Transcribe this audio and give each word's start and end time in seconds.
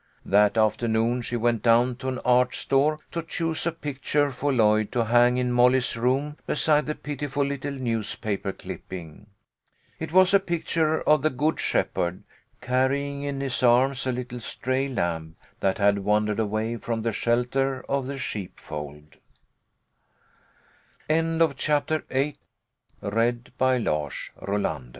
That 0.25 0.57
afternoon 0.57 1.21
she 1.21 1.35
went 1.35 1.61
down 1.61 1.95
to 1.97 2.07
an 2.07 2.17
art 2.25 2.55
store 2.55 2.97
to 3.11 3.21
choose 3.21 3.67
a 3.67 3.71
picture 3.71 4.31
for 4.31 4.51
Lloyd 4.51 4.91
to 4.93 5.05
hang 5.05 5.37
in 5.37 5.51
Molly's 5.51 5.95
room 5.95 6.37
beside 6.47 6.87
the 6.87 6.95
pitiful 6.95 7.45
little 7.45 7.73
newspaper 7.73 8.51
clipping. 8.51 9.27
It 9.99 10.11
was 10.11 10.33
a 10.33 10.39
picture 10.39 11.01
of 11.03 11.21
the 11.21 11.29
Good 11.29 11.59
Shepherd, 11.59 12.23
carrying 12.61 13.21
in 13.21 13.41
his 13.41 13.61
arms 13.61 14.07
a 14.07 14.11
little 14.11 14.39
stray 14.39 14.87
lamb 14.87 15.35
that 15.59 15.77
had 15.77 15.99
wandered 15.99 16.39
away 16.39 16.77
from 16.77 17.03
the 17.03 17.11
shelter 17.13 17.85
of 17.87 18.07
the 18.07 18.15
sheepfo 18.17 19.01